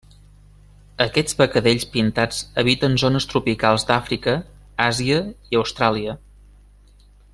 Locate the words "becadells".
1.41-1.85